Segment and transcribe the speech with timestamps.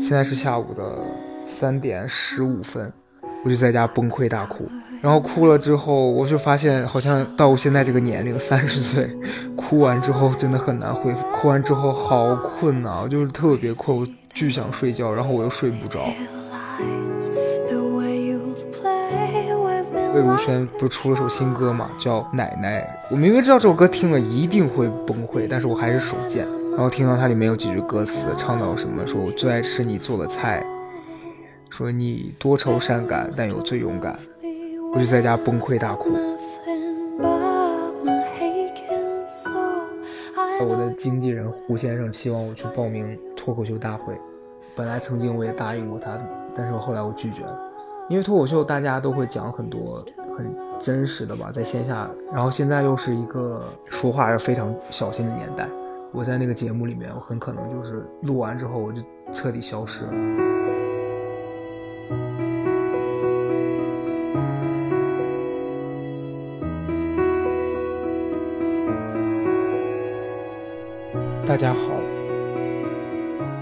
[0.00, 0.98] 现在是下午的
[1.46, 2.90] 三点十五分，
[3.44, 4.66] 我就在家崩溃大哭。
[5.02, 9.10] 然后哭了之后，我就发现好像到我现在这个年龄，三十岁。
[9.68, 11.26] 哭完之后真的很难恢复。
[11.32, 16.06] 哭完之后好困呐、我就是特别困，我巨想睡觉，然后我又睡不着。
[20.14, 22.80] 魏如萱不是出了首新歌嘛，叫《奶奶》。
[23.10, 26.46] 我明明知道这首歌听了一定会崩溃，但是我还是手贱。
[26.70, 30.64] 然后听到它里面有几句歌词，唱到什么说我最爱吃你做的菜，
[31.70, 34.16] 说你多愁善感但又最勇敢，
[34.94, 36.16] 我就在家崩溃大哭。
[40.96, 44.14] 经纪人胡先生希望我去报名脱口秀大会，
[44.74, 46.18] 本来曾经我也答应过他，
[46.54, 47.60] 但是后来我拒绝了，
[48.08, 50.04] 因为脱口秀大家都会讲很多
[50.36, 50.46] 很
[50.80, 55.68] 真实的吧，在线下，然后现在又是一个说话是非常小心的年代，
[56.12, 60.55] 我在那个节目里面，我很可能就是录完之后我就彻底消失了。
[71.56, 72.02] 大家好，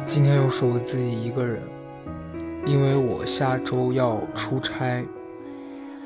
[0.05, 1.62] 今天又是我自己一个人，
[2.67, 5.06] 因为我下周要出差，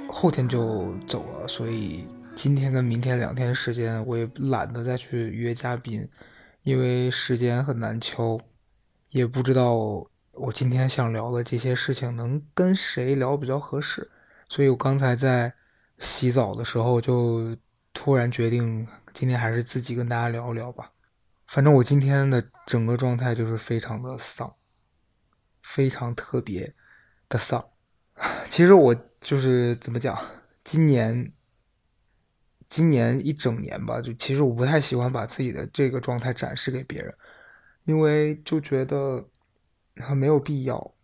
[0.06, 6.06] 后天就走了，所以今天跟明天两天时间，我也懒得再去约嘉宾，
[6.62, 8.39] 因为时间很难敲，
[9.08, 9.73] 也不知道
[10.33, 14.06] 我今天想聊的这些事情能跟谁聊比较合适，
[14.50, 15.50] 所以我刚才在
[16.00, 17.56] 洗澡的时候就
[17.95, 20.92] 突然决定，今天还是自己跟大家聊一聊吧。
[21.49, 24.55] 反正我今天的整个状态就是非常的丧，
[25.63, 26.75] 非常特别
[27.27, 27.70] 的丧。
[28.51, 30.14] 其实我就是怎么讲，
[30.63, 31.33] 今年，
[32.69, 37.14] 今年一整年吧，就其实我不太喜欢把自己的这个状态展示给别人，
[37.85, 39.27] 因为就觉得
[39.97, 40.95] 很没有必要。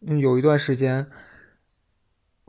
[0.00, 1.10] 有一段时间，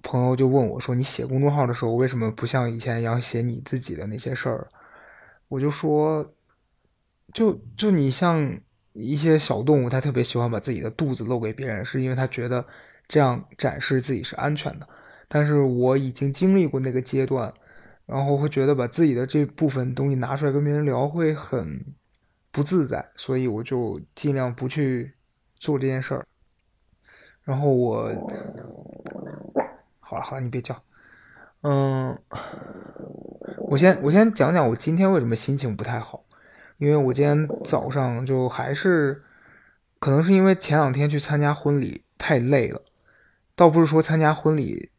[0.04, 4.68] 朋友就问我说：“你写公众号的时候，为什么不像以前一样写你自己的那些事儿？”
[5.48, 6.34] 我就说。
[7.34, 8.60] 就就你像
[8.94, 12.66] 一些小动物，它特别喜欢把自己的肚子露给别人，是因为它觉得
[13.08, 14.88] 这样展示自己是安全的。
[15.28, 17.54] 但是我已经经历过那个阶段，
[18.06, 21.86] 然后会觉得把自己的这部分东西拿出来跟别人聊会很
[22.50, 25.14] 不自在，所以我就尽量不去
[25.60, 26.26] 做这件事儿。
[27.44, 28.10] 然后我，
[30.00, 30.82] 好了好了，你别叫，
[31.62, 32.18] 嗯，
[33.68, 36.24] 我先我先讲讲我今天为什么心情不太好。
[36.78, 39.24] 因为我今天早上就还是，
[39.98, 42.84] 可能是因为前两天去参加婚礼太累了，
[43.56, 44.92] 倒不是说参加婚礼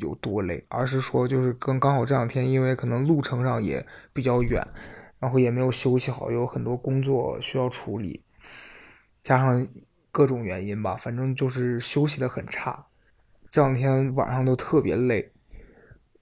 [0.00, 4.66] 有多累，而是说就是刚刚好这两天，因为可能路程上也比较远，
[5.20, 8.24] 然后也没有休息好，有很多工作需要处理，
[9.22, 9.64] 加上
[10.10, 12.86] 各种原因吧，反正就是休息的很差，
[13.52, 15.30] 这两天晚上都特别累，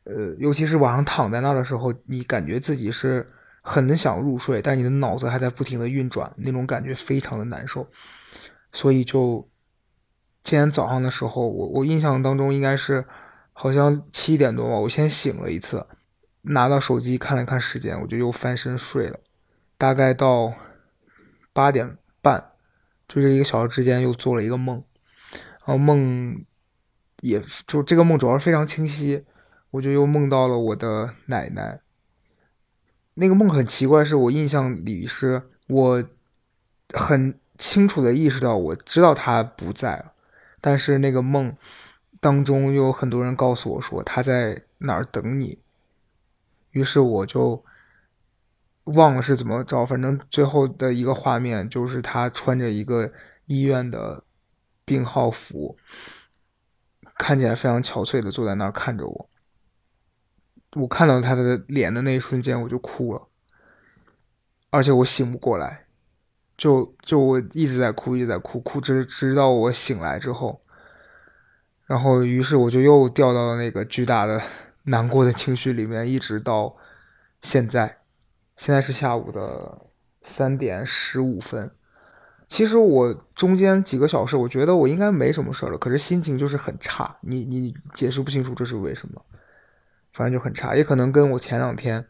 [0.05, 3.33] 呃，尤其是晚上躺在那的时候，你感觉自己是。
[3.69, 7.87] 很想入睡，但你的脑子还在不停的运转，那种感觉非常的难受。
[8.73, 9.47] 所以就
[10.43, 13.05] 今天早上的时候，我我印象当中应该是
[13.53, 15.87] 好像七点多吧，我先醒了一次，
[16.43, 19.21] 拿到手机看了看时间，我就又翻身睡了。
[19.77, 20.55] 大概到
[21.53, 22.53] 八点半，
[23.07, 24.83] 就这一个小时之间又做了一个梦，
[25.67, 26.43] 然后梦
[27.21, 29.25] 也就这个梦主要是非常清晰，
[29.71, 31.81] 我就又梦到了我的奶奶。
[33.21, 36.05] 那个梦很奇怪，是我印象里是我
[36.95, 40.13] 很清楚的意识到，我知道他不在，
[40.61, 41.57] 但是那个梦
[42.21, 45.59] 当中又有很多人告诉我说他在哪儿等你，
[46.71, 47.65] 于是我就
[48.85, 53.13] 忘了是怎么着，反正最后的一个画面就是他穿着一个
[53.47, 54.23] 医院的
[54.85, 55.77] 病号服，
[57.17, 59.29] 看起来非常憔悴的坐在那儿看着我。
[60.75, 63.23] 我看到他的脸的那一瞬间，我就哭了，
[64.71, 65.87] 而且我醒不过来，
[66.57, 70.61] 就就我一直在哭，一直在哭，哭直直到我醒来之后，
[71.87, 74.43] 然后于是我就又掉到了那个巨大的
[74.85, 76.77] 难过的情绪里面，一直到
[77.41, 77.99] 现在，
[78.57, 79.87] 现在是下午的
[80.21, 81.71] 三点十五分。
[82.47, 89.23] 其实我中间几个小时，我觉得我应该没什么事了，可是心情就是很差，你你解释不清楚这是为什么。
[90.19, 92.05] 反正就很差，也可能跟我前两天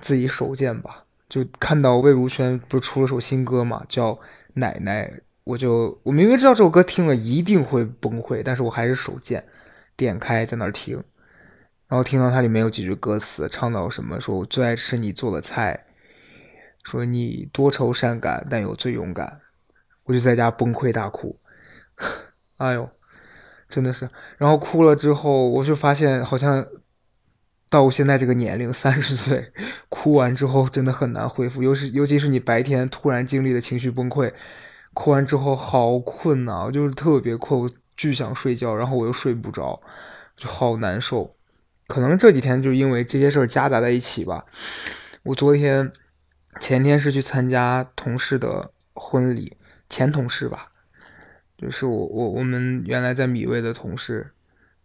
[0.00, 4.12] 自己手贱吧，就看到魏如萱不是出了首新歌嘛，叫
[4.54, 5.06] 《奶奶》，
[5.44, 9.44] 我就我明明知道这首歌听了一定会崩溃，但是我还是手贱，
[9.94, 10.96] 点开在那儿听，
[11.88, 15.84] 然后听到它里面有几句歌词，唱到什么说我最爱吃你做的菜，
[16.84, 19.42] 说你多愁善感但又最勇敢，
[20.06, 21.38] 我就在家崩溃大哭，
[22.56, 22.88] 哎呦，
[23.68, 24.08] 真的是，
[24.38, 26.66] 然后哭了之后，我就发现好像。
[27.76, 29.52] 到我现在这个年龄，三十岁，
[29.90, 34.32] 哭完之后真的很难恢复，尤其尤其是你白天突然经历的情绪崩溃，
[34.94, 39.78] 哭完之后好困呐，我就是特别困，我巨想睡觉，然后我又睡不着，
[40.38, 41.34] 就好难受。
[41.86, 44.46] 可能这几天就因为这些事儿夹杂在一起吧。
[45.24, 45.92] 我昨天、
[46.58, 49.54] 前天是去参加同事的婚礼，
[49.90, 50.68] 前同事吧，
[51.58, 54.30] 就是我我我们原来在米味的同事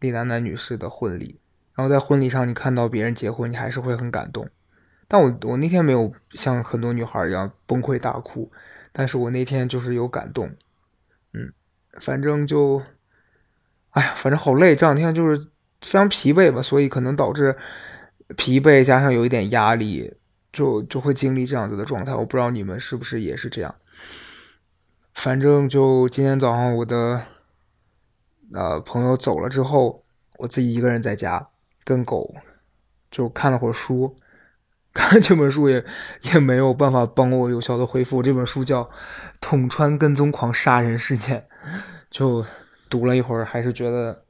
[0.01, 1.39] 李楠楠女士的婚礼。
[1.81, 4.48] 然后在婚礼上，你看到别人结婚，你还是会很感动。
[5.07, 8.51] 但我我那天没有像很多女孩一样崩溃大哭，
[8.92, 10.48] 但是我那天就是有感动。
[11.33, 11.51] 嗯，
[12.00, 12.83] 反正就，
[13.89, 15.36] 哎呀，反正好累，这两天就是
[15.81, 17.57] 非常疲惫吧，所以可能导致
[18.38, 20.13] 疲惫加上有一点压力，
[20.54, 22.13] 就就会经历这样子的状态。
[22.13, 23.74] 我不知道你们是不是也是这样。
[25.16, 27.24] 反正就今天早上我的
[28.54, 30.06] 呃朋友走了之后，
[30.38, 31.48] 我自己一个人在家。
[31.83, 32.36] 跟狗
[33.10, 34.16] 就看了会儿书，
[34.94, 35.83] 看这本书也
[36.33, 38.22] 也没有办法帮我有效的恢复。
[38.22, 38.83] 这本书叫
[39.42, 41.39] 《捅穿跟踪狂杀人事件》，
[42.10, 42.45] 就
[42.89, 44.25] 读了一会儿，还是觉得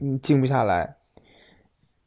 [0.00, 0.96] 嗯静不下来。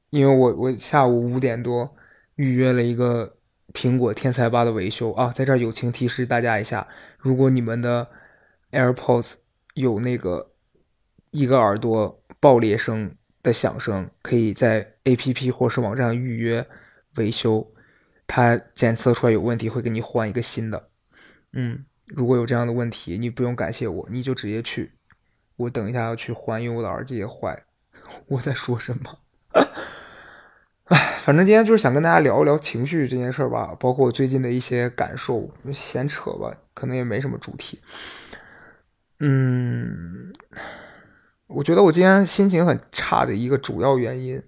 [0.09, 1.95] 因为我我下午五点多
[2.35, 3.37] 预约了一个
[3.73, 6.87] 苹果天才吧的维修啊，在这儿友情提示大家一下：
[7.17, 8.09] 如果你们的
[8.71, 9.35] AirPods
[9.73, 10.51] 有那个
[11.31, 13.15] 一个耳朵爆裂声。
[13.43, 16.65] 的响声可以在 A P P 或是网站预约
[17.17, 17.71] 维修，
[18.25, 20.89] 它检测出来有问题会给你换一个新的。
[21.51, 24.93] 嗯，如果有这样的问题，你不用感谢我，你就直接去。
[25.57, 27.63] 我等一下要去换，因为我的耳机也坏。
[28.27, 29.19] 我在说什么？
[30.85, 37.79] 哎，反正今天就是想跟大家聊一聊情绪这件事儿吧，包括我最近的一些感受，闲扯吧，可能也没什么主题。
[39.19, 40.33] 嗯。
[41.53, 44.41] 我觉得我今天心情很差的一个主要原因，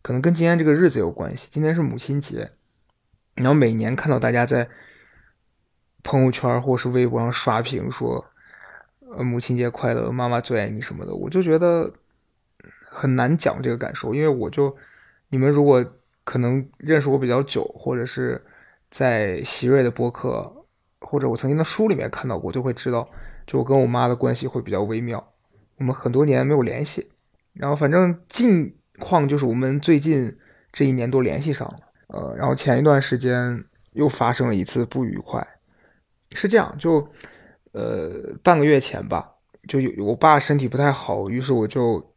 [0.00, 1.48] 可能跟今天这个日子有关系。
[1.50, 2.50] 今天是母亲节，
[3.34, 4.68] 然后每年看到大家在
[6.04, 8.24] 朋友圈或是微博上刷屏说
[9.16, 11.92] “呃母亲节快乐，妈妈最爱你”什么的，我就觉得
[12.88, 14.14] 很难讲这个感受。
[14.14, 14.76] 因为我就
[15.30, 15.84] 你们如果
[16.22, 18.40] 可能认识我比较久，或者是
[18.88, 20.64] 在喜瑞的播客
[21.00, 23.08] 或者我曾经的书里面看到过，就会知道，
[23.48, 25.31] 就我跟我妈的关系会比较微妙。
[25.82, 27.10] 我们很多年没有联系，
[27.54, 30.32] 然后反正近况就是我们最近
[30.70, 33.64] 这一年多联系上了，呃，然后前一段时间
[33.94, 35.44] 又发生了一次不愉快，
[36.30, 37.04] 是这样，就
[37.72, 39.28] 呃半个月前吧，
[39.66, 42.14] 就有我爸身体不太好，于是我就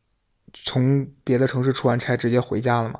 [0.53, 2.99] 从别的城市出完差直接回家了嘛，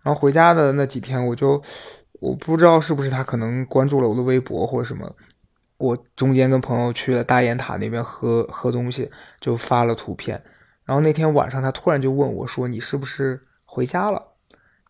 [0.00, 1.62] 然后回家的那几天我就
[2.18, 5.14] 我不知道是不是他可能关注了我的微博或者什么。
[5.82, 10.40] 我中间跟朋友去了大雁塔那边喝喝东西，就发了图片。
[10.84, 14.36] 然后那天晚上，他突然就问我说：“你是不是回家了？”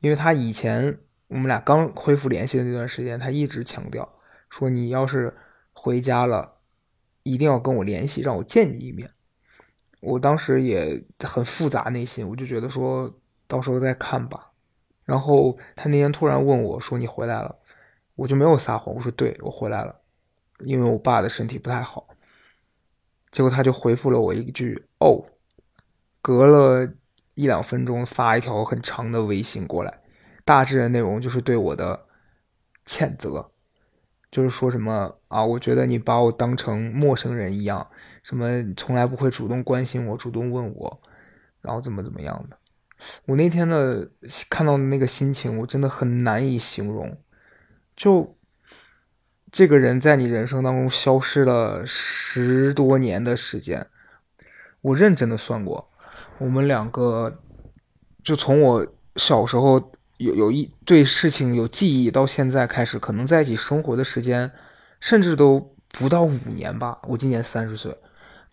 [0.03, 0.99] 因为他以前
[1.29, 4.07] 我们俩刚恢复联系的那段时间，他一直强调
[4.51, 5.35] 说：“你要是
[5.73, 6.57] 回家了，
[7.23, 9.11] 一定要跟我联系，让我见你一面。”
[10.03, 13.19] 我当时也很复杂内心，我就觉得说
[13.49, 14.51] 到时候再看吧。
[15.07, 17.57] 然后他那天突然问我说：“你回来了？”
[18.15, 20.01] 我就没有撒谎，我说：“对，我回来了。”
[20.65, 22.07] 因为我爸的身体不太好，
[23.31, 25.25] 结果他就回复了我一句“哦”，
[26.21, 26.93] 隔了
[27.35, 30.03] 一两分钟发一条很长的微信过来，
[30.45, 32.07] 大致的内容就是对我的
[32.87, 33.51] 谴责，
[34.31, 37.87] 就是说什么啊，我觉得你把我当成陌生人一样，
[38.23, 41.03] 什么从来不会主动关心我、主动问我，
[41.61, 42.59] 然后怎么怎么样的。
[43.27, 44.11] 我那天的
[44.49, 47.17] 看到的那个心情，我真的很难以形容，
[47.97, 48.37] 就。
[49.53, 53.87] 这个人在你人生当中消失了十多年的时间，
[54.81, 55.91] 我认真的算过，
[56.39, 57.39] 我们两个
[58.25, 64.51] 就从我小时候有有一对事情有记忆到现在开始，可能在一起生活的时间，
[65.01, 66.99] 甚至都不到五年吧。
[67.07, 67.95] 我今年三十岁，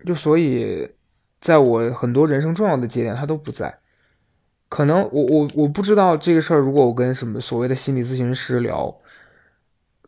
[0.05, 0.91] 就所以
[1.39, 3.79] 在我很多人生重要的节点，他都不在。
[4.67, 8.93] 可能我我我不知道这个事儿，如果我跟什么所谓的心理咨询师聊。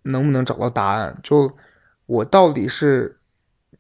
[0.04, 1.18] 能不能找到答案？
[1.24, 1.52] 就
[2.06, 3.18] 我到底是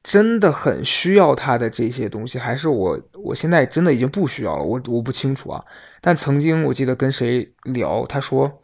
[0.03, 4.63] 真的很需要他的这些东西，还是我我现在真的已经不需要了？
[4.63, 5.63] 我我不清楚啊。
[6.01, 8.61] 但曾经我记得跟谁聊，他说，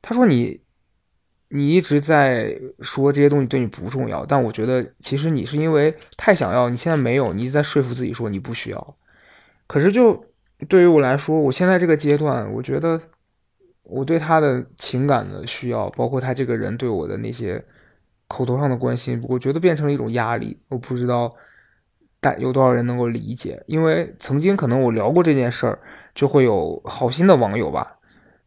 [0.00, 0.62] 他说你
[1.48, 8.96] 你一直在说这些东西对你不重要，但我觉得其实你是因为太想要，你现在没有，你一直在说服自己说你不需要。
[9.66, 10.24] 可是就
[10.68, 13.00] 对于我来说，我现在这个阶段，我觉得
[13.82, 17.64] 我对他的情感的需要，包括他这个人对我的那些
[18.28, 20.60] 口头上的关心，我觉得变成了一种压力。
[20.68, 21.34] 我不知道
[22.20, 25.78] 但有多少人能够理解，因为曾经可能我聊过这件事儿，
[26.14, 27.96] 就会有好心的网友吧。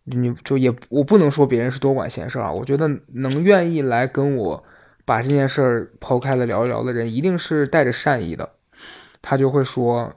[0.06, 4.64] 你就也我不能说别人是多管闲事啊，我觉得能愿意来跟我
[5.06, 8.50] 把这件事儿抛开了聊一聊的人，一定是带着善意的。
[9.22, 10.14] 他就会说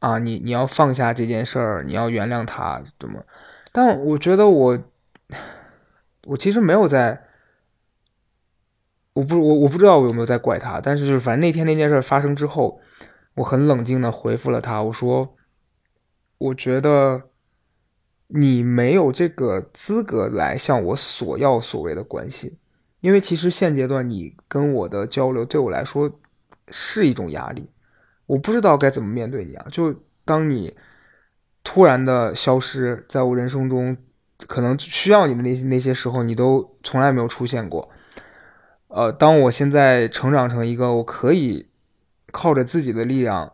[0.00, 3.24] 啊，你你要放下这件事儿，你要原谅他，怎么？
[3.78, 4.76] 但我觉得我
[6.26, 7.28] 我其实没有在，
[9.12, 12.80] 我不我我不知道我有没有在怪他，但是就是反正那天那件事发生之后，
[13.34, 15.36] 我很冷静的回复了他，我说
[16.38, 17.22] 我觉得。
[18.30, 22.58] 你没有这个资格来向我索要所谓的关心，
[23.00, 26.12] 因为其实现阶段你跟我的交流对我来说
[26.70, 27.70] 是一种压力，
[28.26, 29.66] 我不知道该怎么面对你啊！
[29.72, 29.94] 就
[30.26, 30.76] 当你
[31.70, 33.94] 突然的消失在我人生中，
[34.46, 37.90] 可能需要你的那些那些时候，你都从来没有出现过。
[38.86, 41.68] 呃，当我现在成长成一个我可以
[42.32, 43.52] 靠着自己的力量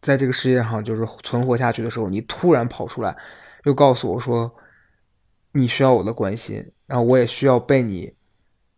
[0.00, 3.16] 在这个世界上就是存活下去的时候，你突然跑出来。
[3.64, 4.54] 又告诉我说，
[5.50, 8.14] 你需要我的关心，然后我也需要被你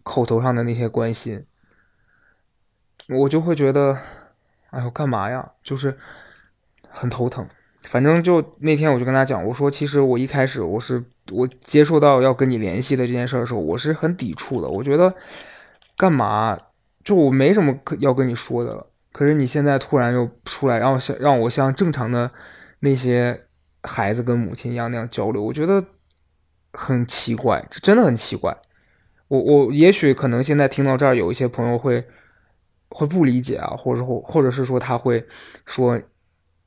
[0.02, 1.44] 口头上的那些关心，
[3.10, 3.98] 我就会觉得，
[4.70, 5.52] 哎呦，干嘛呀？
[5.62, 5.98] 就是
[6.88, 7.46] 很头疼。
[7.84, 14.68] 反正就那天我就跟他讲，我说其实我一开始我是我接受到要跟你联系的这件事的时候，我是很抵触的。
[14.68, 15.14] 我觉得
[15.96, 16.58] 干嘛？
[17.02, 18.86] 就我没什么可要跟你说的了。
[19.12, 22.30] 可是你现在突然又出来，让像让我像正常的
[22.80, 23.42] 那些。
[23.86, 25.84] 孩子跟母亲一样那样交流，我觉得
[26.72, 28.56] 很奇怪，这真的很奇怪。
[29.28, 32.02] 我我也许可能现在听到这儿，有一些朋友会
[32.88, 35.26] 会不理解啊，或者或或者是说他会
[35.66, 36.00] 说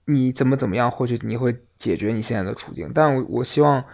[0.07, 2.91] 你怎么怎么样，或许你会解决你现在的处境。
[2.93, 3.85] 但我我希望，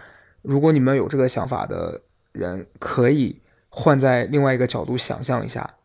[0.41, 2.01] 如果你们有这个想法的
[2.31, 5.75] 人，可以换在另外一个角度想象一下，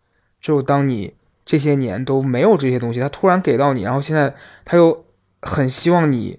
[0.41, 5.05] 就当你这些年都没有这些东西，他突然给到你，然后现在他又
[5.43, 6.39] 很希望你。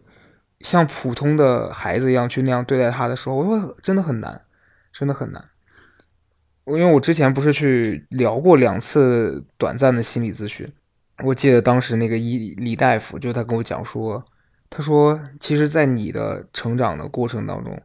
[0.62, 4.42] 像普通的孩子一样去那样对待他的时候，我说真的很难，
[4.92, 5.42] 真的很难。
[6.66, 10.70] 我因为我之前不是去聊过两次短暂的心理咨询，
[11.24, 14.26] 我记得当时那个医李大夫就他跟我讲说，
[14.70, 17.82] 他说其实，在你的成长的过程当中，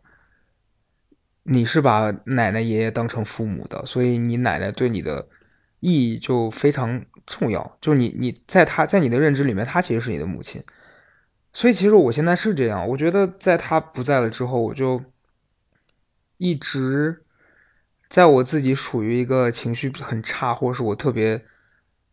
[1.42, 5.28] 你是把奶奶爷爷当成父母的，所以你奶奶对你的
[5.80, 10.62] 意义就非常重要，就是你你在他在你的认知里面，他其实是你的母亲。
[11.52, 15.02] 所以其实我现在是这样，我觉得在他不在了之后，我就
[16.38, 17.22] 一直
[18.08, 21.44] 在我自己属于一个情绪很差，或者是我特别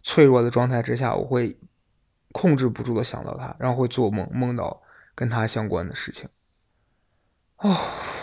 [0.03, 1.59] 脆弱的状态之下，我会
[2.31, 4.81] 控制不住的想到他，然后会做梦，梦到
[5.15, 6.29] 跟他相关的事情。
[7.57, 7.75] 哦，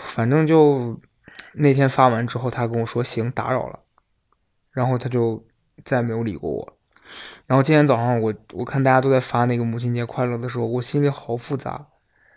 [0.05, 0.99] 反正就
[1.53, 3.79] 那天发完之后，他跟我说行，打扰了，
[4.71, 5.45] 然后他就
[5.85, 6.77] 再没有理过我。
[7.47, 11.87] 然后今天早上我我看大家都在发那个母亲节快乐的时候，我心里好复杂，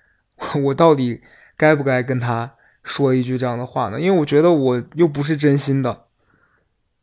[0.64, 1.22] 我到底
[1.56, 4.00] 该不该跟他说一句这样的话呢？
[4.00, 6.06] 因为我觉得我又不是真心的，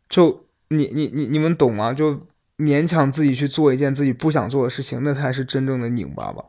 [0.08, 1.94] 就你你你你们懂吗？
[1.94, 6.46] 就勉强自己去做一件自己不想做的事情，那才是真正的拧巴吧。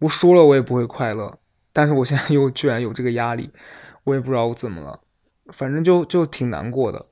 [0.00, 1.38] 我说了我也不会快乐，
[1.72, 3.50] 但是我现在又居然有这个压力，
[4.04, 5.00] 我也不知道我怎么了，
[5.52, 7.06] 反正就就挺难过的，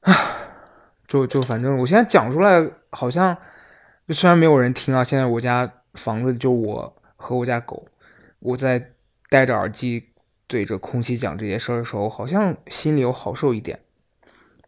[0.00, 0.14] 唉。
[1.08, 3.34] 就就反正我现在讲出来，好像
[4.10, 5.02] 虽然没有人听啊。
[5.02, 7.88] 现在我家房子就我和我家狗，
[8.40, 8.92] 我在
[9.30, 10.10] 戴着耳机
[10.46, 13.80] 对着空气讲这些事儿的时候，好像心里有好受一点。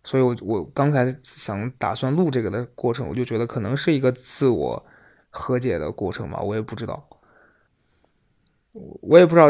[0.03, 4.85] 所以，我我刚才想打算录这个的过程，我就觉得可能是一个自我
[5.29, 6.41] 和解的过程吧。
[6.41, 7.07] 我也不知道，
[8.73, 9.49] 我也不知道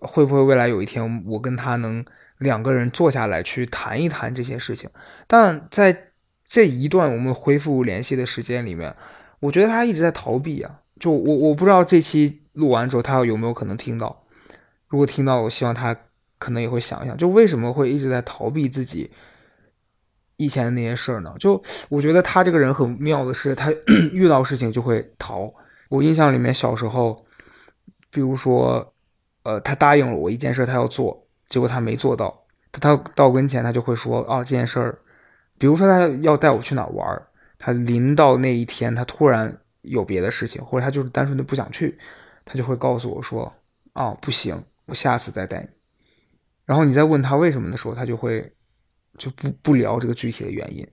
[0.00, 2.04] 会不会未来有一天，我跟他能
[2.38, 4.90] 两个人坐下来去谈一谈这些事情。
[5.26, 6.12] 但在
[6.44, 8.94] 这一段我们恢复联系的时间里面，
[9.38, 10.80] 我觉得他一直在逃避啊。
[10.98, 14.24] 就我我不知道这期录完之后他有没有可能听到。
[14.88, 15.96] 如果听到，我希望他
[16.38, 19.10] 可能也会想一想，就为什么会一直在逃避自己
[20.36, 21.34] 以前的那些事儿呢？
[21.38, 23.70] 就我觉得他这个人很妙的是，他
[24.12, 25.52] 遇到事情就会逃。
[25.88, 27.24] 我印象里面小时候，
[28.10, 28.94] 比如说，
[29.42, 34.98] 呃，他答应了我一件事，他要做，结果他没做到，他他到跟前他就会说啊这件事儿。
[35.58, 37.22] 比如说他要带我去哪玩
[37.58, 41.96] 他临到那一天，他突然有别的事情，或者他就是单纯的不想去，
[42.44, 43.52] 他就会告诉我说
[43.92, 45.68] ：“啊，不行，我下次再带你。”
[46.64, 48.52] 然后你再问他为什么的时候，他就会
[49.18, 50.86] 就不不聊这个具体的原因。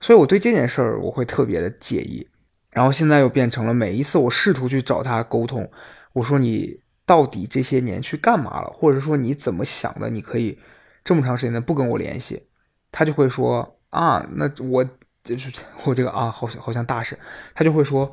[0.00, 2.28] 所以我对这件事儿我会特别的介意。
[2.70, 5.70] 然后现在又变成了每一次我试图去找他沟通，
[6.12, 10.10] 我说你到底这些年去干嘛了，或者说你怎么想的？
[10.10, 10.58] 你可以
[11.04, 12.48] 这么长时间的不跟我联系，
[12.90, 14.84] 他就会说啊，那我
[15.22, 17.16] 就是我这个啊，好像好像大神，
[17.54, 18.10] 他就会说，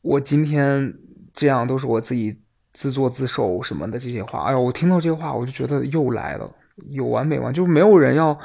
[0.00, 0.94] 我今天
[1.34, 2.40] 这样都是我自己
[2.72, 4.44] 自作自受什么的这些话。
[4.44, 6.50] 哎呀，我听到这些话，我就觉得又来了，
[6.90, 7.52] 有完没完？
[7.52, 8.38] 就没有人要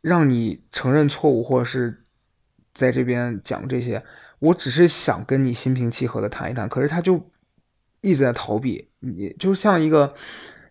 [0.00, 2.02] 让你承认错误，或者是。
[2.78, 4.04] 在这边讲这些，
[4.38, 7.30] 我只是想跟你心平气和的谈一谈，可是他就
[8.02, 10.14] 一直在逃避，你就像一个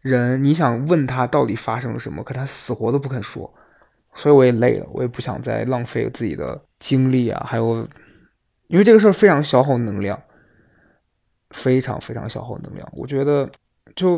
[0.02, 3.52] 人，你想问他到底发生了什么，可他死活都不肯说，
[4.14, 7.78] 所以我也累了，我也不想再浪费自己的精力啊，还有，
[8.68, 10.22] 因为这个事儿非常消耗能量，
[11.50, 13.50] 非常非常消耗能量，我觉得
[13.96, 14.18] 就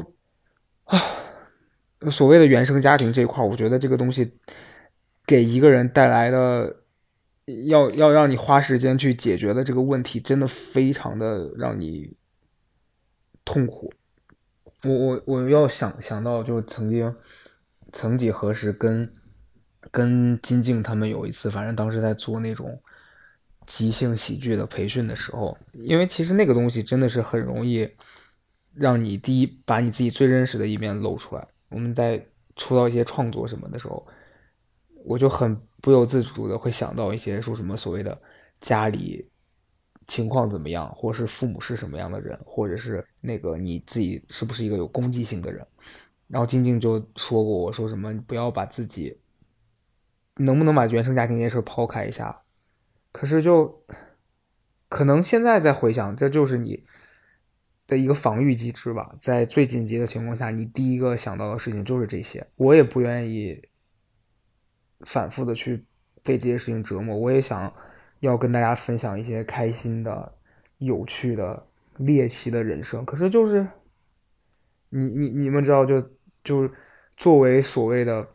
[0.83, 0.99] 啊，
[2.09, 4.33] 所谓的原生家庭这一块，我觉得这个东西
[5.25, 6.77] 给一个人带来的。
[7.69, 12.13] 要要让你花时间去解决的这个问题，真的非常的让你
[13.45, 13.89] 痛苦。
[14.83, 17.15] 我我我要想想到，就曾经
[17.93, 19.09] 曾几何时，跟
[19.91, 22.77] 跟金靖他们有一次，反正当时在做那种
[23.65, 27.89] 即兴喜剧的培训的时候，因为其实那个东西真的是很容易
[28.73, 31.47] 让你第一把你自己最真实的一面露出来。
[31.69, 34.05] 我们在出到一些创作什么的时候。
[35.05, 38.19] 我就很不由自主的会想到一些说什么所谓的
[38.59, 39.25] 家里
[40.05, 45.65] 情况怎么样，或者是父母是什么样的人，或者是那个你自己是不是一个有攻击性的人。
[46.27, 49.17] 然后静静就说过我说什么不要把自己
[50.35, 52.43] 能不能把原生家庭这件事抛开一下。
[53.13, 53.81] 可是就
[54.89, 56.83] 可能现在再回想，这就是你
[57.87, 59.15] 的一个防御机制吧。
[59.19, 62.45] 在最紧急的情况下，你第一个想到的事情就是这些。
[62.57, 63.67] 我也不愿意。
[65.01, 65.85] 反复的去
[66.23, 67.71] 被这些事情折磨，我也想
[68.19, 70.33] 要跟大家分享一些开心的、
[70.79, 73.05] 有趣的、猎奇的人生。
[73.05, 73.63] 可是就是
[74.89, 76.01] 你你你们知道，就
[76.43, 76.71] 就是
[77.15, 78.27] 作为所谓的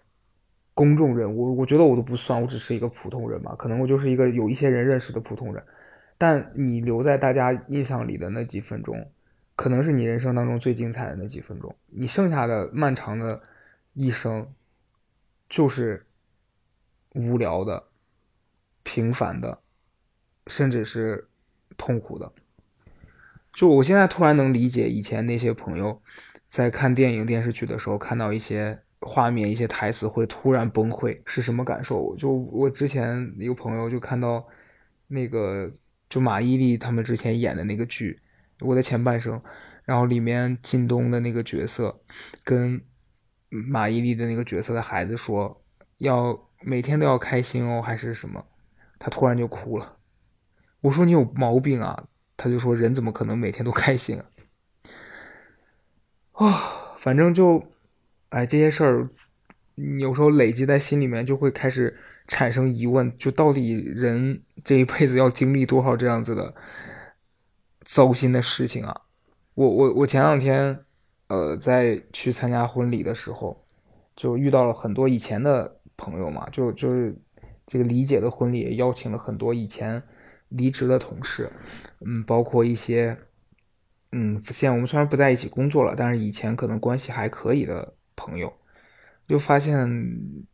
[0.72, 3.56] 公众人物，我觉得我都不算，我只是一个普通人嘛。
[3.56, 5.64] 可能我就是一个有一些人认识的普通人。
[6.16, 9.10] 但你留在大家印象里的那几分钟，
[9.62, 11.72] 可能是你人生当中最精彩的那几分钟。
[11.86, 13.40] 你剩下的漫长的
[13.94, 14.52] 一生，
[15.48, 16.04] 就是。
[17.14, 17.88] 无聊的、
[18.82, 19.58] 平凡的，
[20.46, 21.28] 甚至是
[21.76, 22.32] 痛苦的。
[23.52, 26.00] 就我现在突然能理解以前那些朋友
[26.48, 32.16] 在看电影、电视剧的时候，看到一些画面、一些台词会突然崩溃是什么感受。
[32.16, 34.48] 就我之前一个朋友就看到
[35.08, 35.70] 那个，
[36.08, 38.18] 就马伊琍他们之前演的那个剧
[38.62, 39.38] 《我的前半生》，
[39.84, 42.00] 然后里面靳东的那个角色
[42.44, 42.80] 跟
[43.48, 45.62] 马伊琍的那个角色的孩子说
[45.98, 46.48] 要。
[46.64, 48.46] 每天都要开心哦，还是什么？
[49.00, 49.96] 他突然就哭了。
[50.80, 52.04] 我说你有毛病啊！
[52.36, 54.24] 他就说人怎么可能每天都开心啊？
[56.34, 57.64] 啊，反正就，
[58.28, 59.08] 哎，这些事儿，
[59.98, 61.98] 有时候累积在心里面，就会开始
[62.28, 66.54] 产生疑问：就到底人这一辈子要经历多少这样子的
[67.92, 69.02] 糟心的事情啊？
[69.54, 70.84] 我我我前两天，
[71.28, 73.64] 呃，在去参加婚礼的时候，
[74.16, 75.78] 就遇到了很多以前的。
[75.94, 77.14] 朋友嘛，就就是
[77.64, 80.02] 这个李姐的婚礼，邀请了很多以前
[80.48, 81.52] 离职的同事，
[82.00, 83.16] 嗯，包括一些，
[84.10, 88.52] 嗯，现在我们虽然不在一起工作了，但是以前可能关系还可以的朋友，
[89.28, 89.86] 就发现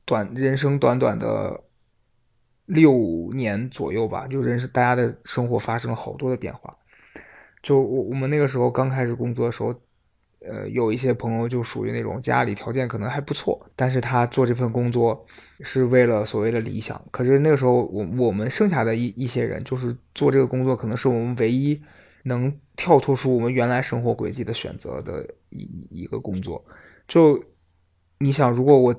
[0.05, 1.65] 短人生短短的
[2.67, 6.77] 六年左右吧，就人生大家的生活发生了好多的变化。
[7.69, 9.75] 就我我们那个时候刚开始工作的时候。
[10.41, 15.27] 呃，有一些朋友就属于那种家里条件可能还不错，但是他做这份工作
[15.63, 17.05] 是为了所谓的理想。
[17.11, 21.83] 可是那个时候，我我们剩下的一一些人，就是做这个工作，可能是我们唯一
[22.23, 26.65] 能跳脱出我们原来生活轨迹的选择的一一个工作。
[27.09, 27.43] 就
[28.21, 28.95] 你想，如果我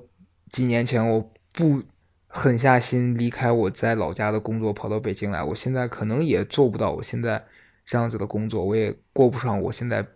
[0.51, 1.81] 几年前我不
[2.27, 7.45] 狠下心离开我在老家的工作，跑到北京来，我现在可能也做不到我现在
[7.89, 10.07] 这样子的工作，我也过不上我现在。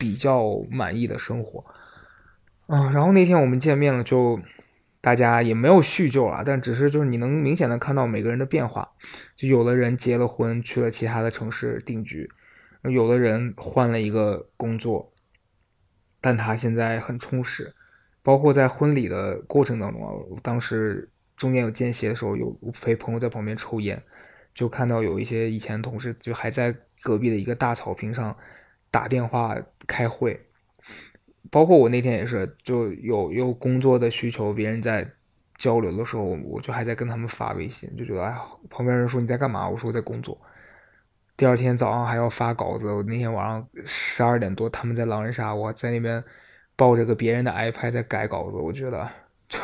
[0.00, 1.64] 比较满意的生活，
[2.68, 4.38] 啊，然后那天我们见面了，就
[5.00, 8.92] 大家也没有叙旧了，但只是就是你能明显的看到每个人的变化，
[9.34, 12.30] 就有的人结了婚去了其他的城市定居，
[12.82, 15.12] 有的人换了一个工作，
[16.20, 17.74] 但他现在很充实，
[18.22, 24.00] 包括在婚礼的过程当中啊，当时中间有间歇的时候，有陪朋友在旁边抽烟，
[24.58, 28.36] 就看到有一些以前同事就还在隔壁的一个大草坪上。
[28.90, 29.54] 打电话
[29.86, 30.46] 开会，
[31.50, 35.06] 包括我那天也是，就有有工作的需求，别人在
[35.58, 38.34] 交流的时候，我就还在跟他们发微信，就觉得哎，
[38.70, 39.68] 旁边人说你在干嘛？
[39.68, 40.40] 我说我在工作。
[41.36, 46.24] 第二天早上还要发稿子，我那天晚上十二点多，他们在狼人杀，我在那边
[46.74, 49.06] 抱着个别人的 iPad 在改稿子，我觉得
[49.50, 49.60] 就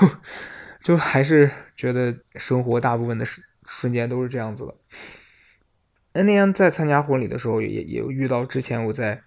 [0.82, 4.74] 就还是觉得生活大部分的时瞬间都是这样子的。
[6.12, 9.20] 那天在参加婚礼的时候，也也遇到之前我在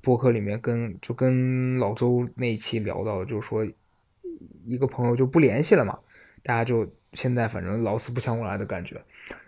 [0.00, 3.66] 博客里面跟就跟老周那一期聊到，就是说
[4.64, 5.98] 一个朋友就不联系了嘛，
[6.42, 9.02] 大家就现在反正老死不相往来的感觉。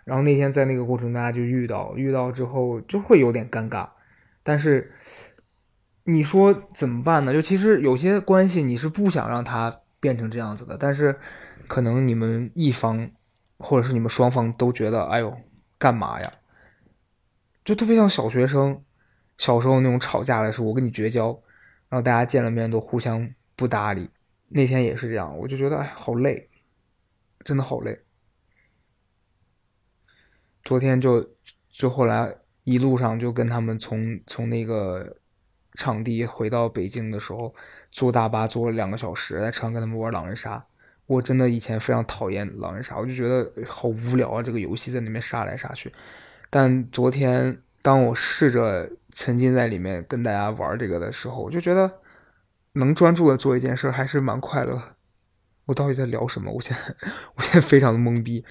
[0.04, 3.88] 然后那天在那个过程，大家就遇到遇到之后就会有点尴尬，
[4.42, 4.92] 但是
[6.04, 7.32] 你说怎么办呢？
[7.32, 11.16] 就其实有些关系你是不想让它变成这样子的，但是
[11.66, 13.10] 可能你们一方
[13.58, 15.36] 或者是你们双方都觉得，哎呦，
[15.78, 16.32] 干嘛呀？
[17.64, 18.82] 就特别像小学生
[19.38, 21.28] 小时候那种吵架的时候，我跟你绝交，
[21.88, 24.08] 然后大家见了面都互相不搭理。
[24.48, 26.48] 那天也是这样，我就觉得哎，好累，
[27.44, 27.98] 真的好累。
[30.62, 31.34] 昨天就
[31.70, 35.16] 就后来一路上就跟他们从从那个
[35.74, 37.54] 场地回到北京的时候，
[37.90, 40.64] 坐大巴坐了两个小时，在车上跟他们玩狼人杀。
[41.06, 45.92] 我真的以前非常讨厌狼人杀，我就觉得好无聊啊，这个游戏在那边杀来杀去。
[46.50, 52.00] 但昨天当我试着沉浸在里面跟大家玩这个的时候，我就觉得
[52.72, 54.82] 能专注的做一件事还是蛮快乐。
[55.66, 56.52] 我到底在聊什么？
[56.52, 56.94] 我现在
[57.34, 58.44] 我现在非常的懵逼，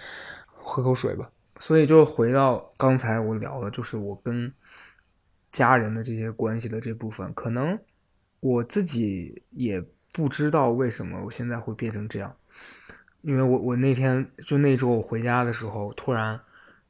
[0.48, 1.30] 喝口水吧。
[1.60, 4.54] 所以就回到刚才我聊的，就是我跟
[5.52, 7.80] 家人的这些关系的这部分，可能
[8.42, 12.36] 我自己也不知道为什么我现在会变成这样，
[13.26, 16.40] 因为我我那天就那周我回家的时候，突然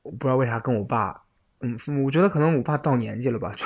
[0.02, 1.24] 我不知道为啥跟我爸，
[1.62, 3.66] 嗯，我觉得可能我爸到年纪了吧， 就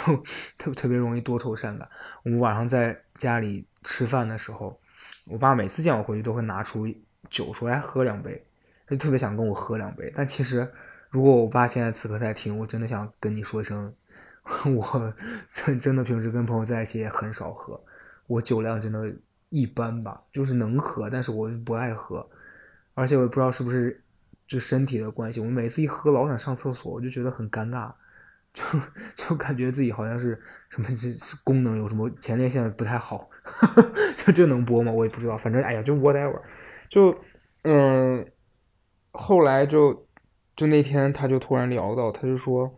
[0.57, 1.89] 特特别容易多愁善感。
[2.23, 4.79] 我们晚上在家里吃饭的时候，
[5.27, 6.87] 我爸每次见我回去都会拿出
[7.29, 8.45] 酒说来喝两杯，
[8.87, 10.71] 就特别想跟我喝两杯，但其实。
[11.11, 13.91] 如果我爸现在此刻在听，我真的想跟你说一声，
[14.77, 15.11] 我
[15.51, 17.83] 真真的平时跟朋友在一起也很少喝，
[18.27, 19.11] 我酒量真的
[19.49, 22.29] 一般吧，就是能喝，但是我不爱喝，
[22.99, 24.03] 而且我也不知道是不是
[24.47, 27.91] 就身体的关系，我每次一喝老想上厕所，我就觉得很尴尬，
[28.53, 28.63] 就
[29.15, 31.09] 就感觉自己好像是什么这
[31.43, 33.29] 功能有什么前列腺不太好，
[34.17, 34.91] 就这能播吗？
[34.91, 36.41] 我也不知道，反正哎呀，就 whatever，
[36.89, 37.17] 就
[37.63, 38.25] 嗯，
[39.11, 40.05] 后来就。
[40.55, 42.75] 就那天，他就突然聊到，他就说，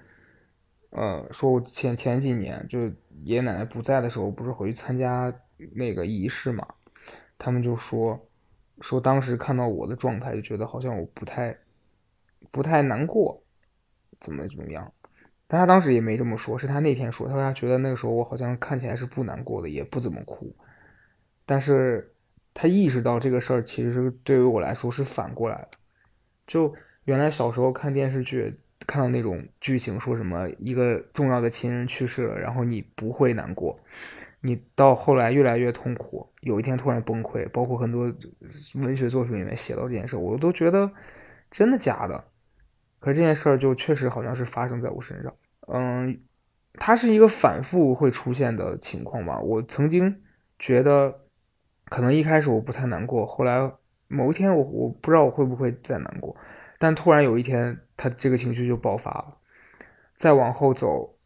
[0.92, 5.34] 呃，说我前前几年就爷爷奶奶不在的时候，不是回去参加
[5.74, 6.64] 那个仪式嘛？
[7.40, 8.30] 他们就说，
[8.82, 11.56] 说当时看到我的状态，就觉得好像我不太
[12.52, 13.42] 不太难过，
[14.20, 14.92] 怎么怎么样？
[15.48, 20.56] 但他当时也没这么说，是他那天说，他说他觉得那个时候我好像看起来是不难过的，也不怎么哭。
[21.46, 22.14] 但是
[22.54, 25.70] 他意识到这个事儿，其实对于我来说是反过来的，
[26.46, 26.74] 就。
[27.06, 33.80] 原来小时候看电视剧，看到那种剧情，说什么一个重要的亲人去世了，然后你不会难过，
[34.42, 38.14] 你到后来越来越痛苦，有一天突然崩溃，包括很多
[38.76, 40.92] 文学作品里面写到这件事，我都觉得
[41.50, 42.24] 真的假的。
[43.00, 45.34] 可是这件事儿就确实好像是发生在我身上，
[45.68, 46.20] 嗯，
[46.74, 49.40] 它是一个反复会出现的情况吧。
[49.40, 50.22] 我曾经
[50.60, 51.22] 觉得，
[51.86, 53.72] 可能一开始我不太难过，后来
[54.08, 56.36] 某一天我我不知道我会不会再难过。
[56.78, 59.38] 但突然有一天，他这个情绪就爆发了。
[60.16, 61.18] 再往后走，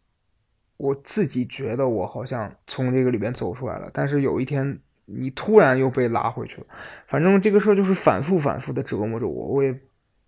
[0.77, 3.89] 我自己觉得我好像从这个里边走出来了。
[3.93, 6.67] 但是有一天，你突然又被拉回去了。
[7.07, 9.79] 反正这个事儿就是反复反复的折磨着我，我也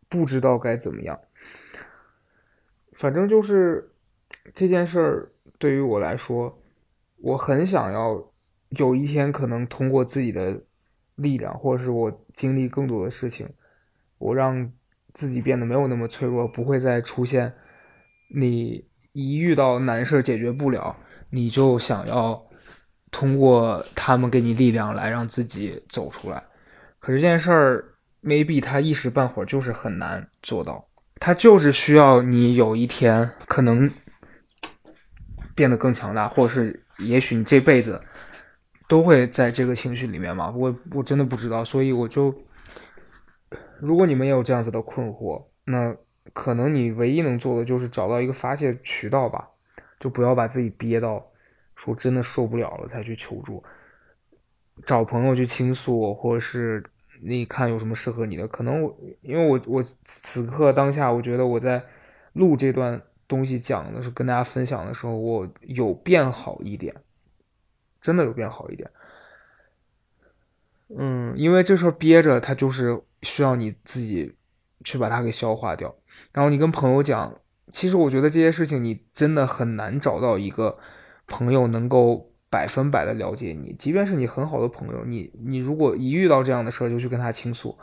[0.08, 1.20] 不知道该怎么样。
[2.94, 3.92] 反正就是
[4.54, 6.58] 这件事儿对于我来说，
[7.18, 8.32] 我很想要
[8.70, 10.64] 有一天可能通过自己的
[11.16, 13.48] 力量，或者是我经历更多的事情，
[14.18, 14.72] 我让。
[15.14, 17.52] 自己变得没有那么脆弱，不会再出现。
[18.36, 20.96] 你一遇到难事解决不了，
[21.32, 22.47] 你就想要
[23.12, 26.44] 通过他们给你力量来让自己走出来。
[27.00, 27.86] 可是这件事儿
[28.24, 30.88] ，maybe 他一时半会儿就是很难做到。
[31.20, 33.90] 他就是需要你有一天可能
[35.56, 38.02] 变得更强大，或者是也许你这辈子
[38.88, 40.52] 都会在这个情绪里面嘛。
[40.52, 42.34] 我我真的不知道，所以我就。
[43.80, 45.96] 如果你们也有这样子的困惑，那
[46.34, 49.48] 可能你唯一能做的就是找到一个发泄渠道吧，
[50.00, 51.24] 就不要把自己憋到
[51.78, 53.64] 说真的受不了了才去求助，
[54.84, 56.84] 找朋友去倾诉，或者是
[57.22, 58.48] 你看有什么适合你的。
[58.48, 61.82] 可能我因为我我此刻当下，我觉得我在
[62.34, 66.94] 录这段东西讲的是跟大家分享的时候，我有变好一点，
[68.02, 68.90] 真的有变好一点。
[70.98, 74.36] 嗯，因为这事儿憋着，它就是需要你自己
[74.84, 75.96] 去把它给消化掉。
[76.32, 77.40] 然后你跟朋友讲，
[77.72, 80.80] 其实我觉得这些事情你真的很难找到一个
[81.28, 83.76] 朋友能够百分百的了解你。
[83.78, 87.78] 即便是你很好的朋友，你你如果一遇到这样的事儿就去跟他倾诉，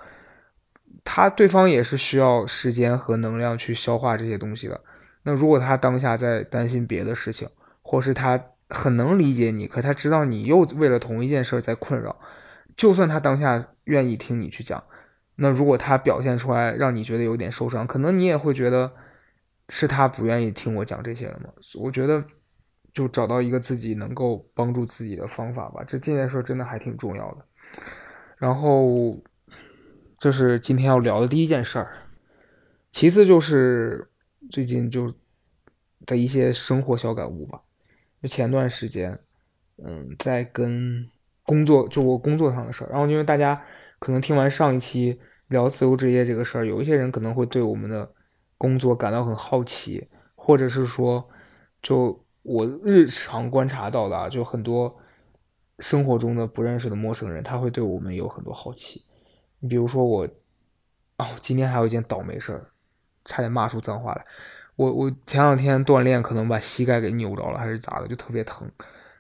[1.05, 4.81] 他对方也是需要时间和能量去消化这些东西的。
[5.23, 7.49] 那如果他当下在担心别的事情，
[7.83, 12.19] 或是他很能理解你，可他知道你又为了同一件事在困扰。
[12.77, 14.83] 就算他当下愿意听你去讲，
[15.37, 18.93] 那如果他表现出来让你觉得有点受伤，可能你也会觉得
[19.69, 21.51] 是他不愿意听我讲这些了吗？
[21.81, 22.25] 我觉得
[22.95, 27.45] 就找到一个自己能够帮助自己的方法吧，这这件事真的还挺重要的。
[28.39, 28.89] 然后
[30.19, 31.95] 这是今天要聊的第一件事儿，
[32.93, 34.09] 其次就是
[34.51, 35.13] 最近就
[36.07, 37.61] 的一些生活小感悟吧。
[38.23, 39.19] 就前段时间，
[39.77, 41.07] 嗯，在跟。
[41.47, 43.63] 工作就我工作上的事儿，然后因为大家
[43.99, 48.11] 可能听完上一期聊自由职业这个事儿，有一些人可能会对我们的
[48.57, 51.29] 工作感到很好奇，或者是说，
[51.83, 54.97] 就我日常观察到的，就很多
[55.81, 59.03] 生活中的不认识的陌生人，他会对我们有很多好奇。
[59.59, 60.25] 你比如说我，
[61.19, 62.71] 哦，今天还有一件倒霉事儿，
[63.25, 64.25] 差点骂出脏话来。
[64.77, 68.71] 我我前两天锻炼，可能把膝盖给扭着了，还是咋的，就特别疼。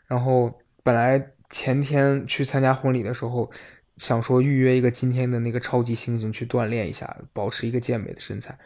[0.06, 1.30] 然后本来。
[1.50, 3.48] 前天去参加婚礼的时候，
[3.96, 8.58] 想说预约一个今天的那个超级猩猩去锻炼一下，保持一个健美的身材。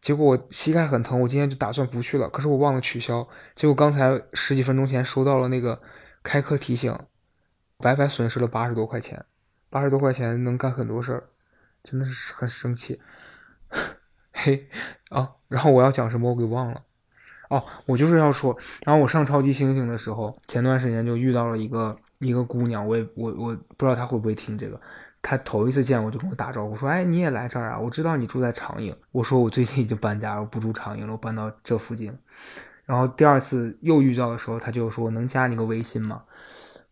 [0.00, 2.28] 结果我膝盖很疼，我今天就打算不去了。
[2.28, 3.28] 可是我忘了取消。
[3.54, 5.80] 结果刚才十几分钟前收到了那个
[6.22, 6.96] 开课提醒，
[7.78, 9.24] 白白损失了八十多块钱。
[9.70, 11.28] 八十多块钱能干很多事儿，
[11.82, 13.00] 真的是很生气。
[14.32, 14.68] 嘿，
[15.10, 16.82] 啊，然后我要讲什么我给忘了。
[17.50, 21.96] 哦，我就是要说，然后我上超级星星的时候，前段时间就遇到了一个。
[22.20, 24.80] 一个姑娘，我也我我不知道她会不会听这个。
[25.28, 27.78] 他头一次见我就跟我打招呼说：“哎，你也来这儿啊？
[27.78, 32.10] 我知道你住在长影。”我说：“我最近已经搬家了，我不住长影了，我搬到这附近。”
[32.86, 36.22] 然后第二次又遇到的时候，他就说：“能加你个微信吗？”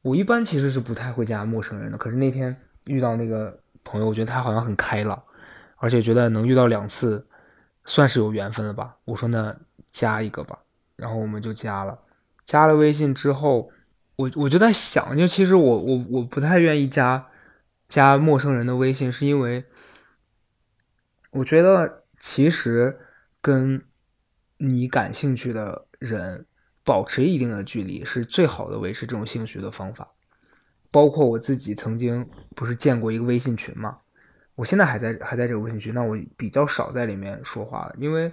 [0.03, 5.23] 我一般其实是不太会加陌生人的，可是那天遇到那个朋友，我觉得他好像很开朗，
[5.79, 7.27] 而且觉得能遇到两次，
[7.87, 8.97] 算是有缘分了吧。
[9.07, 9.57] 我说：“那
[9.91, 10.59] 加一个吧。”
[10.97, 11.99] 然后我们就加了。
[12.45, 13.71] 加了微信之后。
[14.19, 17.23] 我我就在想，就其实我我我不太愿意加
[17.89, 19.65] 加陌生人的微信，是因为
[21.31, 22.99] 我觉得其实
[23.41, 23.85] 跟
[24.59, 26.47] 你感兴趣的人
[26.85, 30.13] 保持一定的距离是最好的维持这种兴趣的方法。
[30.91, 33.99] 包括我自己曾经不是建过一个微信群嘛，
[34.55, 38.33] 我现在还在还在这个微信群，那我比较少在里面说话了，因为。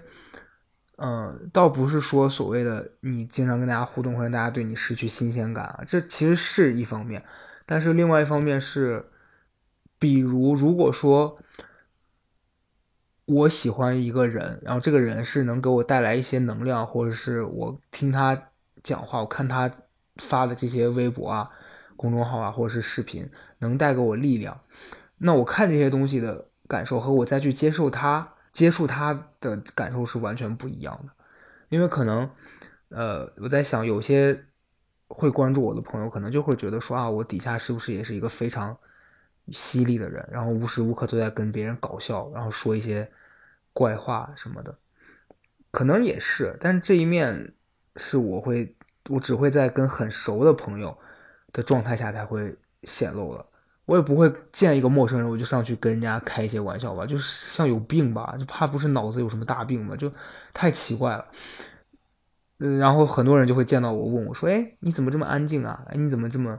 [0.97, 7.21] 嗯，倒不是说所谓的你经常跟大家互动会让大家对你失去新鲜感啊，这其实是一方面，
[7.65, 9.03] 但是另外一方面是，
[10.03, 11.39] 比如如果说
[13.23, 18.49] 我喜欢一个人，然后这个人是能给我带来一些能量，或者是我听他
[18.83, 19.71] 讲话，我看他
[20.17, 21.49] 发的这些微博啊、
[21.95, 24.59] 公众号啊，或者是视频，能带给我力量，
[25.19, 28.33] 那我看这些东西的感受和我再去接受他。
[28.51, 31.13] 接触他的感受是完全不一样的，
[31.69, 32.29] 因为可能，
[32.89, 34.43] 呃，我在想，有些
[35.07, 38.77] 会关注我的朋友，可能就会觉得说啊，我底下是不是也是一个非常
[39.51, 43.09] 犀利的人，然后无时无刻都在跟别人搞笑，然后说一些
[43.73, 44.75] 怪话什么的，
[45.71, 47.53] 可能也是，但是这一面
[47.97, 48.75] 是我会，
[49.09, 50.97] 我只会在跟很熟的朋友
[51.51, 53.45] 的状态下才会显露的。
[53.85, 60.09] 我也不会见一个陌生人，我就上去跟人家开一些玩笑吧，就是像有病吧，就怕不是脑子有什么大病吧，就
[60.53, 61.25] 太奇怪了。
[62.59, 65.83] 嗯，然后很多人就会见到我问我说：“哎，你怎么这么安静啊？
[65.87, 66.57] 哎，你怎么这么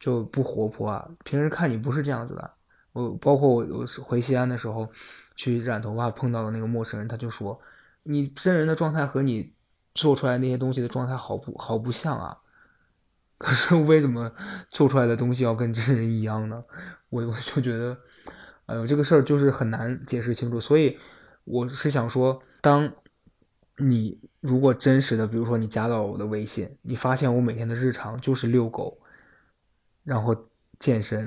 [0.00, 1.08] 就不活泼啊？
[1.22, 2.50] 平时看你不是这样子的。”
[2.92, 4.90] 我包括我我回西安的时候
[5.36, 7.60] 去染头发碰到的那个陌生人，他就说
[8.02, 9.52] ：“你真人的状态和你
[9.94, 12.36] 做出来那些东西的状态好不好不像啊。
[13.38, 14.32] ”可是为什么
[14.70, 16.64] 做出来的东西要跟真人一样呢？
[17.10, 17.96] 我我就觉得，
[18.66, 20.60] 哎呦，这个事儿就是很难解释清楚。
[20.60, 20.98] 所以
[21.44, 22.92] 我是想说，当
[23.78, 28.98] 你如果真实的，比如说你加到我的微信，你发现我每天的日常就是遛狗，
[30.04, 30.36] 然后
[30.78, 31.20] 健身，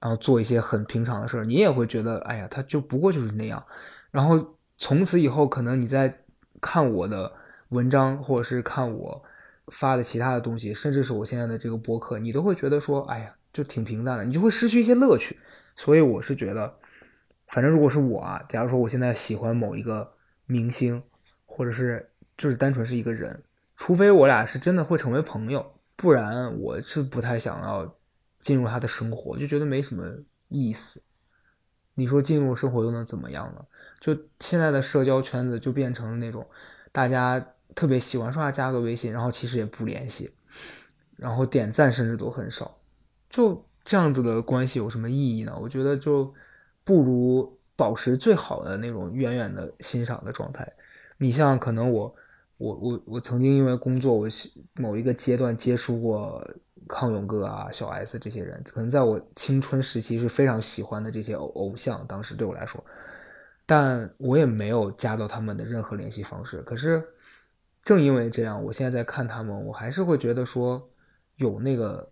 [0.00, 3.64] 然后做一些很平常的事儿，你也会觉得，哎呀，他就不过就是那样。
[4.10, 6.22] 然后从此以后，可能你在
[6.60, 7.32] 看我的
[7.68, 9.22] 文章，或者是看我。
[9.68, 15.38] 发的其他的东西，甚至是我现在的这个博客，你都会觉得说，哎呀，就挺平淡的，你就会失去一些乐趣。
[15.76, 16.74] 所以我是觉得，
[17.46, 20.14] 反正如果是我啊，假如说我现在喜欢某一个
[20.46, 21.00] 明星，
[21.46, 23.40] 或者是就是单纯是一个人，
[23.76, 27.94] 除非我俩是真的会成为朋友，不然我是不太想要
[28.42, 30.04] 进入他的生活，就觉得没什么
[30.48, 31.02] 意思。
[31.94, 33.64] 你说进入生活又能怎么样呢？
[34.00, 36.46] 就现在的社交圈子就变成了那种
[36.90, 37.42] 大家
[37.74, 40.30] 特别喜欢说话加个微信，然后其实也不联系，
[41.16, 42.78] 然后点赞甚至都很少，
[43.30, 45.56] 就这样子的关系有什么意义呢？
[45.58, 46.34] 我觉得就
[46.84, 50.70] 不如保持最好的那种远远的欣赏的状态。
[51.16, 52.14] 你像可能我。
[52.58, 54.28] 我我我曾经因为工作，我
[54.74, 56.48] 某一个阶段接触过
[56.88, 62.06] 康永哥啊、小 S 这些人，可能在我青春时期是非常喜欢的这些偶偶像。
[62.06, 62.84] 当时对我来说，
[63.66, 66.62] 但我也没有加到他们的任何联系方式。
[66.62, 67.02] 可是
[67.82, 70.90] 正因为这样，我现在在看他们，我还是会觉得说
[71.36, 72.08] 有那个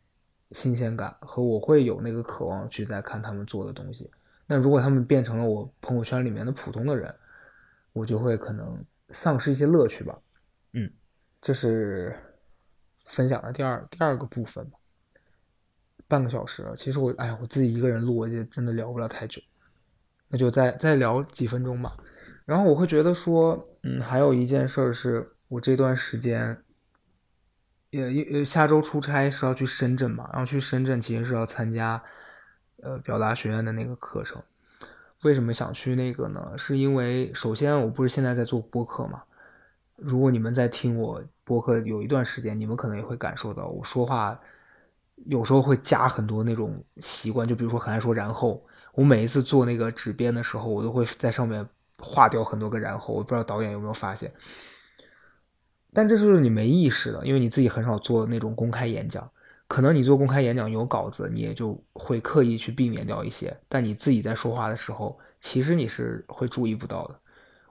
[0.52, 4.10] 新鲜感，和我会有那个渴望去再看他们做的东西。
[4.46, 7.14] 那如果他们变成了我朋友圈里面的普通的人，
[7.92, 10.18] 我就会可能丧失一些乐趣吧。
[10.72, 10.90] 嗯，
[11.40, 12.16] 这是
[13.10, 14.78] 分享的第二第二个部分吧，
[16.06, 16.64] 半个小时。
[16.76, 19.42] 其实我哎呀，我自己一个人录，我就真的聊不了太久，
[20.28, 21.92] 那就再再聊几分钟吧。
[22.46, 26.56] 然后我会觉得说，嗯，还有一件事是，我这段时间，
[27.90, 32.02] 也呃下周出差是要去深圳嘛，然后去深圳其实是要参加
[32.82, 34.40] 呃表达学院的那个课程。
[35.22, 36.54] 为什么想去那个呢？
[36.56, 39.22] 是因为首先我不是现在在做播客嘛。
[39.96, 44.38] 如果你们在听我播客有一段时间，你们可能也会感受到我说话
[45.26, 48.64] 有时候会加很多那种习惯，就比如说很爱说然后。
[48.92, 51.66] 我每一次做那个纸编的时候，我都会在上面
[51.98, 53.14] 划掉很多个然后。
[53.14, 54.32] 我不知道导演有没有发现，
[55.92, 59.28] 但这就是你没意识的，因为你自己很少做那种公开演讲。
[59.68, 63.56] 可能你做公开演讲有稿子，你也就会刻意去避免掉一些。
[63.68, 67.20] 但你自己在说话的时候，其实你是会注意不到的。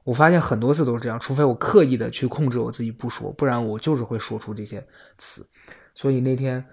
[0.04, 4.84] 我发现很多次都是这样，除非我刻意的去控制我自己不说，不然我就是会说出这些
[5.18, 5.46] 词。
[5.94, 6.66] 所以那天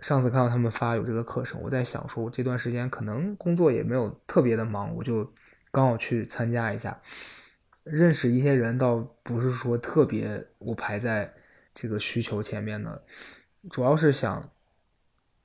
[0.00, 5.32] 上次看到他们发有这个课程，我在想说，我这段时间可能工作也没有特别的忙，我就
[5.72, 7.00] 刚好去参加一下，
[7.82, 11.32] 认识一些人，倒不是说特别我排在
[11.74, 13.02] 这个需求前面的，
[13.70, 14.50] 主要是想，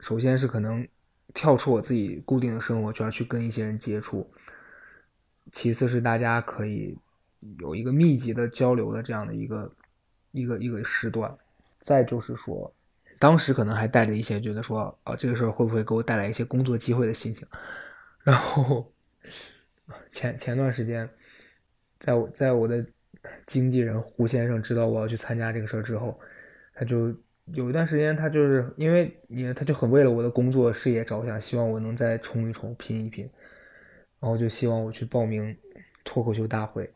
[0.01, 0.85] 首先是可能
[1.33, 4.29] 跳出我自己固定的生活圈去跟一些人接触，
[5.51, 6.99] 其次是大家可以。
[7.59, 9.75] 有一个密集的交流的这样的一个
[10.31, 11.35] 一个一个时段，
[11.79, 12.73] 再就是说，
[13.19, 17.47] 当时可能还带着一些觉得说，啊，这个事儿会不会给我带来一些工作机会的心情。
[18.23, 18.91] 然后
[20.11, 21.09] 前前段时间，
[21.99, 22.85] 在我在我的
[23.45, 26.19] 经纪人胡先生知道我要去参加这个事儿之后，
[26.73, 27.13] 他就
[27.53, 33.29] 有一段时间，他就是因为你他就很为了我的工作事业着想，希望我能再冲一冲，拼一拼，
[34.19, 35.55] 然后就希望我去报名
[36.03, 36.89] 脱口秀大会。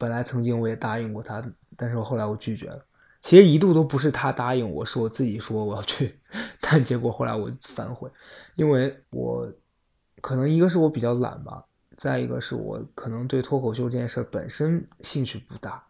[0.00, 1.44] 本来曾经我也答应过他，
[1.76, 2.82] 但是我后来我拒绝了。
[3.20, 6.18] 其实一度都不是他答应我，是我自己说我要去，
[6.58, 8.10] 但结果后来我反悔，
[8.54, 9.46] 因为我
[10.22, 11.62] 可能一个是我比较懒吧，
[11.98, 15.84] 再一个是我可能对脱口秀这件事本身兴趣不大。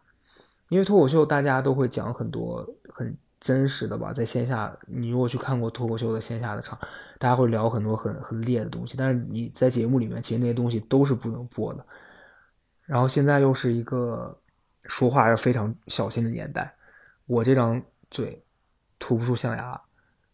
[0.67, 6.77] 因为脱口秀大家都会讲很多很真实的吧，在线下你如果去看过脱口秀的线下的场，
[7.17, 11.85] 大家会聊很多很很烈的东西，但是你在节目里面其实那些东西都是不能播的。
[12.91, 14.37] 然后现在又是一个
[14.83, 16.75] 说话要非常小心的年代，
[17.25, 18.43] 我这张嘴
[18.99, 19.81] 吐不出象牙，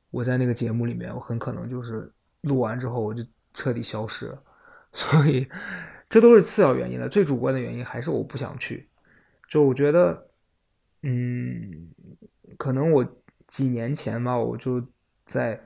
[0.09, 4.43] 我在那个节目里面，我很可能就是录完之后我就彻底消失了，
[4.91, 5.47] 所以
[6.09, 8.89] 这都是次要原因了，最主观的原因还是我不想去。
[9.47, 10.27] 就我觉得，
[11.03, 11.91] 嗯，
[12.57, 13.05] 可能我
[13.45, 14.83] 几年前吧，我就
[15.27, 15.61] 在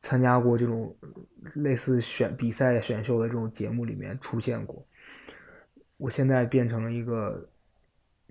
[0.00, 0.94] 参加过这种
[1.54, 4.86] 类似选比赛选秀的这种节目里面出现过。
[5.98, 7.48] 我现在变成了一个，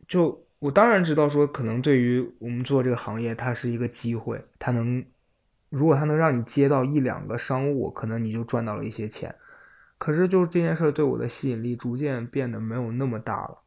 [0.08, 5.04] 就我当然知道说，可能对于我们做这个行业，它是一个机会，它能，
[5.70, 9.34] 如果它能让你接到一两个商务，可能你就赚到了一些钱。
[9.98, 13.58] 可是，就是这件事对我的吸引力逐渐变得没有那么大了，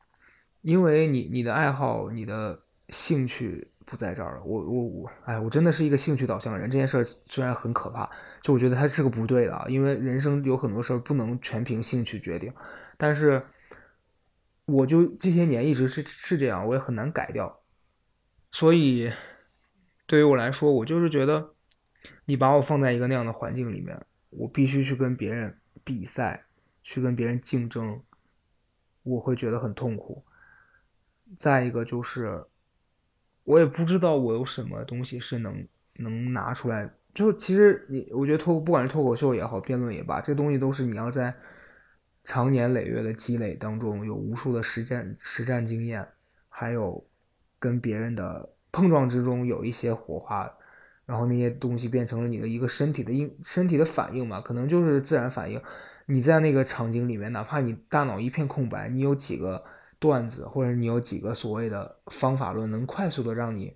[0.62, 4.42] 因为你你的爱好、你的兴趣不在这儿了。
[4.44, 6.70] 我我我，哎，我真的是一个兴趣导向的人。
[6.70, 8.08] 这件事虽然很可怕，
[8.42, 12.52] 就我觉得它是个不对的，因为人生有很多事儿不能全凭兴趣决定，
[12.96, 13.42] 但是。
[14.68, 17.62] 我就这些年一直是是这样，我也很难改掉。
[18.52, 19.10] 所以，
[20.06, 21.54] 对于我来说，我就是觉得，
[22.26, 23.98] 你把我放在一个那样的环境里面，
[24.28, 26.44] 我必须去跟别人比赛，
[26.82, 28.02] 去跟别人竞争，
[29.04, 30.22] 我会觉得很痛苦。
[31.38, 32.44] 再一个就是，
[33.44, 36.94] 我也不知道我有什么东西是能能拿出来。
[37.14, 41.34] 就其实你，我觉得脱不管是脱口秀也好，辩论也罢，这东西都是你要在。
[42.28, 46.06] 长年累月的积累当中，有无数的实战实战经验，
[46.50, 47.02] 还有
[47.58, 50.52] 跟别人的碰撞之中有一些火花，
[51.06, 55.58] 然后那些东西变成了你的一个身体的应身体的反应嘛，可能就是自然反应。
[56.04, 59.64] 你在那个场景里面，哪怕你大脑一片空白，你有几个
[59.98, 63.74] 段子，或者你有几个所谓的方法论，能快速的让你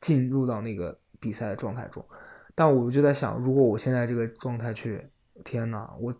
[0.00, 2.06] 进入到那个比赛的状态中。
[2.54, 5.04] 但我就在想，如果我现在这个状态去，
[5.42, 6.14] 天呐，我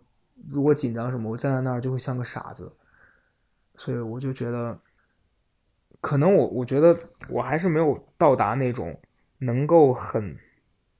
[0.51, 2.71] 如果紧张什么，我站在那儿就会像个傻子。
[3.77, 4.79] 所以我就觉得，
[5.99, 6.97] 可能我我觉得
[7.29, 8.99] 我还是没有到达那种
[9.39, 10.37] 能够很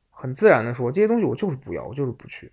[0.10, 2.52] 很自然的说这些东西我就是不要，我就是不去。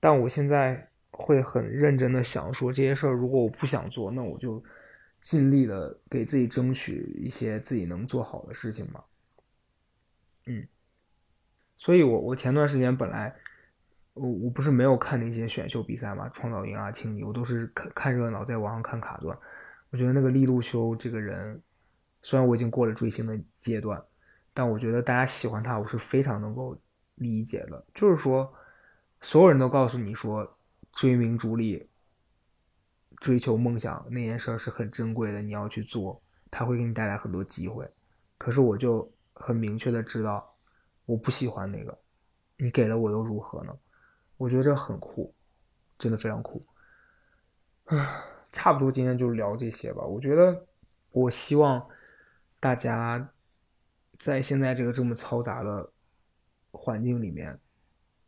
[0.00, 4.62] 但我现在会很认真的想说这些事儿，如果我不想做，那我就
[5.20, 9.04] 尽力的给自己争取一些自己能做好的事情嘛。
[10.46, 10.66] 嗯。
[11.76, 13.36] 所以，我我前段时间本来，
[14.18, 19.38] 我我不是没有看那些选秀比赛嘛，创造营啊、青你，我都是看看热闹，在网上看卡段。
[19.90, 21.62] 我觉得那个利路修这个人，
[22.20, 24.02] 虽然我已经过了追星的阶段，
[24.52, 26.76] 但我觉得大家喜欢他，我是非常能够
[27.14, 27.84] 理解的。
[27.94, 28.52] 就是说，
[29.20, 30.58] 所有人都告诉你说，
[30.92, 31.88] 追名逐利、
[33.16, 37.88] 追求梦想那件事是很珍贵的，你要去做，他会给你带来很多机会。
[38.36, 40.54] 可是我就很明确的知道。
[41.06, 41.98] 我不喜欢那个，
[42.58, 43.74] 你给了我又如何呢？
[44.38, 45.34] 我觉得这很酷，
[45.98, 46.64] 真的非常酷。
[47.84, 50.02] 啊，差不多今天就聊这些吧。
[50.02, 50.66] 我觉得，
[51.10, 51.86] 我希望
[52.58, 53.30] 大家
[54.18, 55.92] 在现在这个这么嘈杂的
[56.70, 57.60] 环境里面，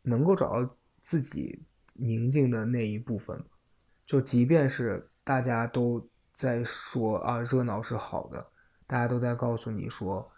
[0.03, 3.43] 能够找到自己宁静的那一部分。
[4.05, 8.45] 就即便是大家都在说啊，热闹是好的，
[8.85, 10.31] 大家都在告诉你说。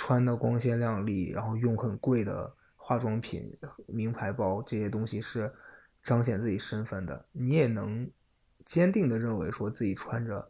[0.00, 3.54] 穿的光鲜亮丽，然后用很贵的化妆品、
[3.86, 5.52] 名牌包这些东西是
[6.02, 7.26] 彰显自己身份的。
[7.32, 8.10] 你也能
[8.64, 10.48] 坚定的认为说自己穿着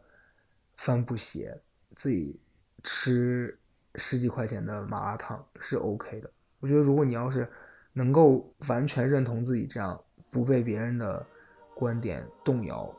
[0.77, 1.59] 帆布鞋，
[1.95, 2.39] 自己
[2.83, 3.59] 吃
[3.95, 6.31] 十几块钱的麻辣烫是 OK 的。
[6.61, 7.45] 我觉得如果你要是
[7.91, 11.25] 能够完全认同自己这样，不被别人的
[11.73, 12.93] 观点动摇，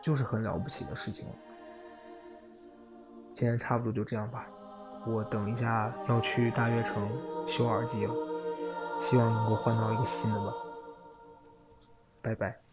[0.00, 1.34] 就是很了不起的事情了。
[3.34, 4.48] 今天差不多就这样吧。
[5.06, 7.10] 我等一下要去大悦城
[7.46, 8.14] 修耳机了，
[9.00, 10.52] 希望能够换到一个新的吧。
[12.22, 12.63] 拜拜。